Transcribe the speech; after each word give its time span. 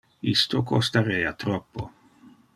Isto 0.35 0.57
costarea 0.71 1.31
troppo. 1.41 1.83